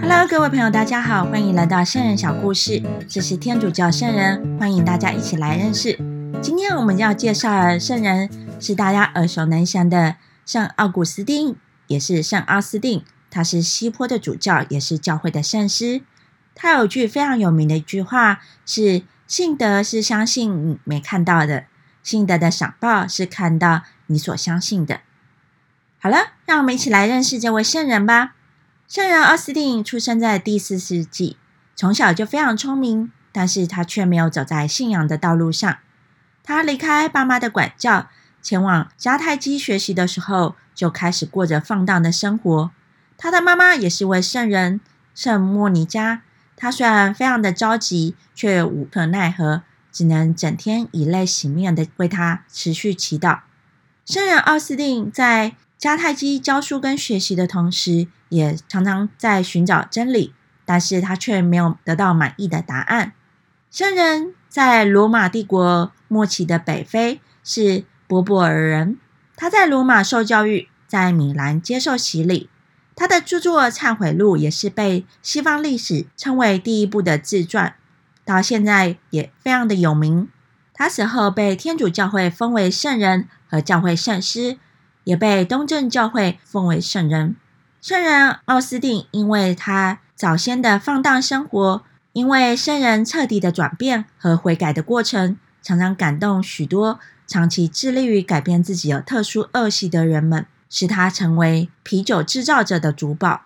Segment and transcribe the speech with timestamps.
[0.00, 2.82] Hello，各位朋友，大家好，欢迎来到圣人小故事。
[3.06, 5.98] 这是天主教圣人，欢迎大家一起来认识。
[6.40, 10.16] 今天我们要介绍的圣人是大家耳熟能详的
[10.46, 13.04] 圣奥古斯丁，也是圣奥斯定。
[13.30, 16.00] 他是西坡的主教，也是教会的圣师。
[16.54, 21.64] 他有句非常有名的一句话是：“信德是相信你没看到的，
[22.02, 25.00] 信德的赏报是看到你所相信的。”
[26.04, 28.34] 好了，让我们一起来认识这位圣人吧。
[28.86, 31.38] 圣人奥斯定出生在第四世纪，
[31.74, 35.78] 从小就非常聪明，但是他却没有走在信仰的道路上。
[36.42, 38.10] 他离开爸妈的管教，
[38.42, 42.70] 前往迦太基学习的时候，就开始过着放荡的生活。
[43.16, 44.82] 他的妈妈也是位圣人，
[45.14, 46.20] 圣莫尼加。
[46.54, 53.38] 他虽然非常的着急，却无可奈何，只能整天以泪洗面的为他持续祈祷。
[54.04, 60.32] 圣人奥斯定在迦太基教书跟学习的同时，也常常在寻找真理，
[60.64, 63.12] 但是他却没有得到满意的答案。
[63.70, 68.96] 圣人在罗马帝国末期的北非是波波尔人，
[69.36, 72.48] 他在罗马受教育，在米兰接受洗礼。
[72.96, 77.74] 他的著作《忏悔录》也是被西方历史称为第一部的自传，
[78.24, 80.30] 到现在也非常的有名。
[80.72, 84.56] 他死后被天主教会封为圣人和教会圣师，
[85.04, 87.36] 也被东正教会奉为圣人。
[87.80, 100.46] 圣人奥斯定因为他早先的放荡生活，因为圣人彻底的转变和悔改的过程，常常感动许多长期致力于改变自己有特殊恶习的人们。
[100.70, 103.42] 使他成为啤酒制造者的主保。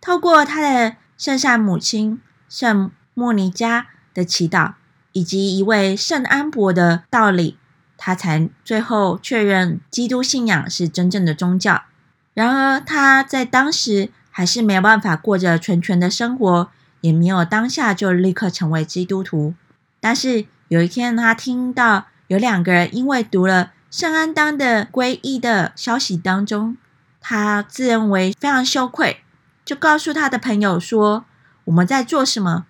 [0.00, 4.72] 透过他的圣善母亲圣莫尼加的祈祷，
[5.12, 7.58] 以及一位圣安伯的道理，
[8.02, 11.82] 他才最后确认基督信仰是真正的宗教。
[12.32, 16.70] 然而，他在当时还是没有办法过着纯纯的生活，
[17.02, 19.52] 也没有当下就立刻成为基督徒。
[20.00, 23.72] 但是有一天，他听到有两个人因为读了。
[23.90, 26.76] 圣安当的皈依的消息当中，
[27.20, 29.24] 他自认为非常羞愧，
[29.64, 31.24] 就告诉他的朋友说
[31.66, 32.66] ：“我们在做什么？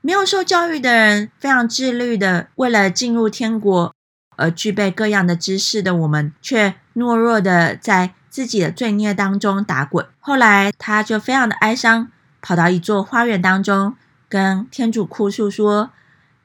[0.00, 3.92] 没有受教育的人，非常自律的，为了进入天国
[4.40, 12.08] 而具备各样的知识的我们，却懦弱的在自己的罪孽当中打滚。”后来，他就非常的哀伤，
[12.40, 13.94] 跑到一座花园当中，
[14.28, 15.90] 跟天主哭诉说：“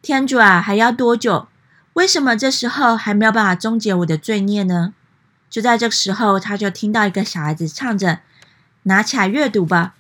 [0.04, 1.48] 天主啊，还要多久？”
[1.94, 4.94] 为什么这时候还没有办法终结我的罪孽呢？
[5.50, 8.20] 就在这时候，他就听到一个小孩子唱着
[8.84, 9.94] ：“拿起来阅读吧。”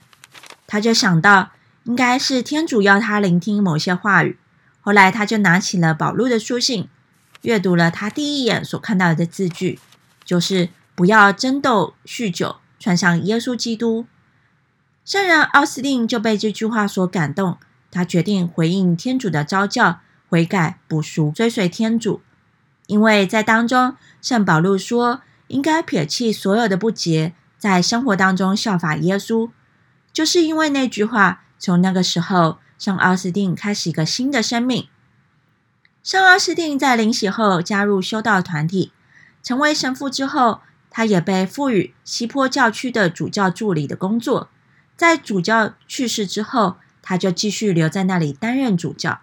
[0.67, 1.51] 他就想到，
[1.85, 4.37] 应该是天主要他聆听某些话语。
[4.81, 6.89] 后来，他就拿起了宝路的书信，
[7.45, 9.79] 阅读了他第一眼所看到的字句，
[10.23, 14.05] 就是“不要争斗、酗酒，穿上耶稣基督。”
[15.05, 17.57] 圣人奥斯定就被这句话所感动，
[17.91, 20.01] 他决定回应天主的召叫。
[20.27, 22.19] 悔改、补赎、追随天主，
[22.87, 29.51] 因为在当中，圣保禄说应该撇弃所有的不洁，在生活当中效法耶稣。
[30.11, 34.89] 就是因为那句话，从那个时候，圣奥斯定开始一个新的生命。
[36.05, 38.91] 圣奥斯定在临死后加入修道团体，
[39.41, 40.61] 成为神父之后，
[40.91, 44.49] 他也被赋予西坡教区的主教助理的工作。
[44.95, 49.21] 在主教去世之后，他就继续留在那里担任主教。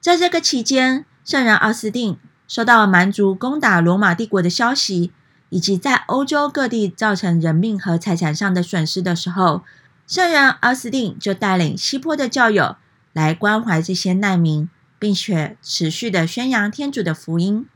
[0.00, 2.18] 在这个期间，圣人奥斯定
[2.48, 5.12] 收到蛮族攻打罗马帝国的消息，
[5.50, 9.62] 以及在欧洲各地造成人命和财产上的损失的时候，
[10.06, 12.76] 圣人奥斯定就带领西坡的教友
[13.12, 17.66] 来关怀这些难民，并且持续的宣扬天主的福音。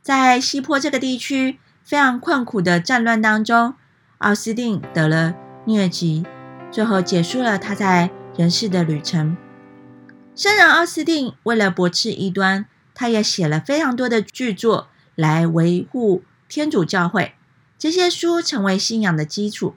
[0.00, 3.74] 在西坡这个地区非常困苦的战乱当中，
[4.18, 5.34] 奥斯定得了
[5.66, 6.24] 疟疾，
[6.70, 9.36] 最后结束了他在人世的旅程。
[10.34, 17.34] 圣人奥斯定为了驳斥异端，他也写了非常多的巨作来维护天主教会。
[17.78, 19.74] 这些书成为信仰的基础。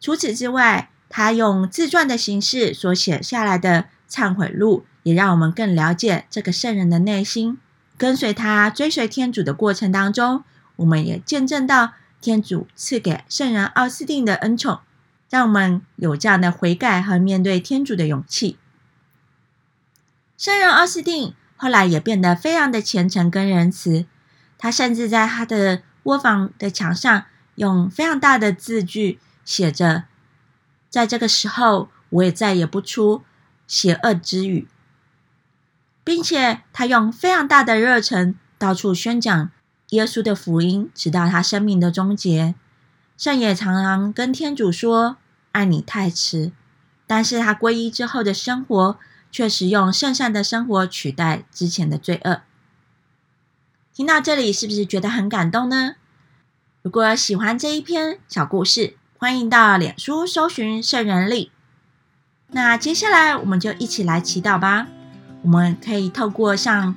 [0.00, 7.56] 除此之外，他用自传的形式所写下来的忏悔录，也让我们更了解这个圣人的内心。
[7.96, 10.44] 跟随他追随天主的过程当中，
[10.76, 14.80] 我们也见证到天主赐给圣人奥斯定的恩宠，
[15.30, 18.58] 让我们有这样的悔改和面对天主的勇气。
[20.36, 24.04] 圣人奥斯定后来也变得非常的虔诚跟仁慈，
[24.58, 30.04] 他甚至在他的窝房的墙上用非常大的字句写着
[30.90, 33.22] ：“在这个时候，我也再也不出
[33.66, 34.68] 邪恶之语。”
[36.08, 39.50] 并且他用非常大的热忱到处宣讲
[39.90, 42.54] 耶稣的福音，直到他生命的终结。
[43.18, 45.18] 圣也常常跟天主说
[45.52, 46.50] ：“爱你太迟。”
[47.06, 48.98] 但是他皈依之后的生活，
[49.30, 52.40] 却是用圣善的生活取代之前的罪恶。
[53.92, 55.96] 听到这里，是不是觉得很感动呢？
[56.80, 61.52] 如果喜欢这一篇小故事，欢迎到脸书搜寻圣人力。
[62.46, 64.86] 那接下来，我们就一起来祈祷吧。
[65.48, 66.94] 我们可以透过向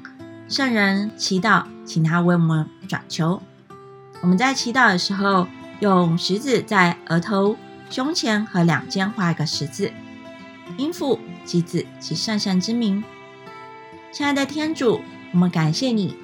[0.50, 3.42] 圣人祈祷，请他为我们转求。
[4.20, 5.48] 我们在祈祷的时候，
[5.80, 7.56] 用食指在额头。
[7.90, 9.94] 胸前和两肩画一个十字，
[10.78, 13.02] 应父及子及圣神之名。
[14.12, 15.00] 亲爱的天主，
[15.32, 16.18] 我们感谢你，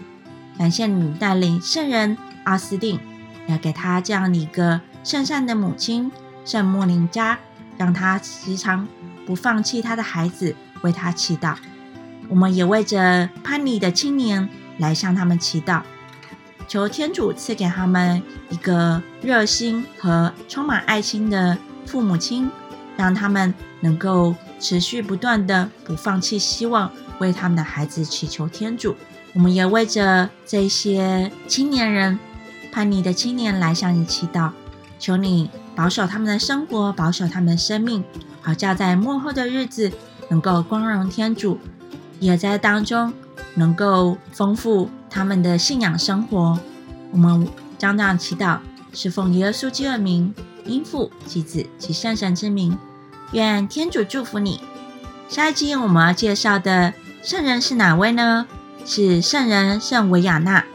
[0.57, 2.99] 感谢你带领圣人阿斯定，
[3.47, 6.11] 要给他这样的一个圣善的母亲
[6.43, 7.39] 圣莫林加，
[7.77, 8.85] 让他时常
[9.25, 11.55] 不放弃他的孩子，为他祈祷。
[12.29, 15.81] 我们也为着叛逆的青年来向他们祈祷。
[16.67, 22.49] 求天主赐给他们一个热心和充满爱心的父母亲，
[22.97, 28.95] 让他们能够持续不断的不放弃希望，为他们的孩子祈求天主。
[29.33, 32.19] 我们也为着这些青年人、
[32.71, 34.51] 叛逆的青年来向你祈祷，
[34.99, 38.03] 求你保守他们的生活，保守他们的生命，
[38.41, 39.89] 好叫在幕后的日子
[40.29, 41.59] 能够光荣天主，
[42.19, 43.13] 也在当中
[43.55, 44.89] 能够丰富。
[45.09, 46.59] 他们的信仰生活，
[47.11, 47.47] 我们
[47.77, 48.59] 将这样祈祷，
[48.93, 50.35] 是奉耶稣基督的名，
[50.65, 52.77] 因父及子及圣神之名，
[53.31, 54.59] 愿天主祝福你。
[55.29, 56.93] 下一集我们要介绍的
[57.23, 58.45] 圣人是哪位呢？
[58.85, 60.65] 是圣人圣维亚纳。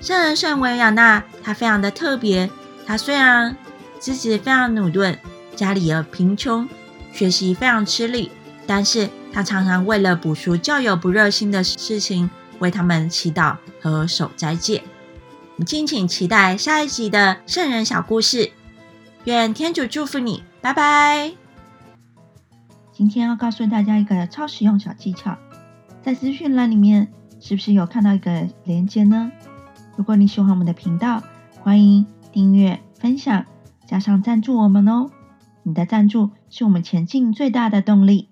[0.00, 2.50] 圣人圣维亚纳，他非常的特别。
[2.84, 3.56] 他虽然
[4.00, 5.16] 自己非常努顿，
[5.56, 6.68] 家里也贫穷，
[7.12, 8.30] 学习非常吃力，
[8.66, 12.28] 但是他常常为了补赎教友不热心的事情。
[12.58, 14.84] 为他们祈祷和守斋戒，
[15.66, 18.52] 敬请期待下一集的圣人小故事。
[19.24, 21.32] 愿天主祝福你，拜拜。
[22.92, 25.36] 今天要告诉大家一个超实用小技巧，
[26.04, 29.32] 在资讯栏里面是不是有看到一个连接呢？
[29.96, 31.20] 如果你喜欢我们的频道，
[31.62, 33.44] 欢迎订阅、分享，
[33.88, 35.10] 加上赞助我们哦。
[35.64, 38.28] 你的赞助是我们前进最大的动力。